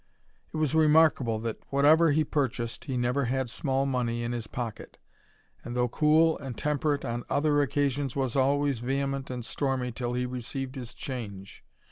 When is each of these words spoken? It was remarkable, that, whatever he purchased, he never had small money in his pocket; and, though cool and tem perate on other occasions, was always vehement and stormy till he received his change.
It 0.51 0.57
was 0.57 0.73
remarkable, 0.73 1.37
that, 1.41 1.59
whatever 1.69 2.09
he 2.09 2.23
purchased, 2.23 2.85
he 2.85 2.97
never 2.97 3.25
had 3.25 3.51
small 3.51 3.85
money 3.85 4.23
in 4.23 4.31
his 4.31 4.47
pocket; 4.47 4.97
and, 5.63 5.75
though 5.75 5.89
cool 5.89 6.39
and 6.39 6.57
tem 6.57 6.79
perate 6.79 7.05
on 7.05 7.23
other 7.29 7.61
occasions, 7.61 8.15
was 8.15 8.35
always 8.35 8.79
vehement 8.79 9.29
and 9.29 9.45
stormy 9.45 9.91
till 9.91 10.13
he 10.15 10.25
received 10.25 10.73
his 10.75 10.95
change. 10.95 11.63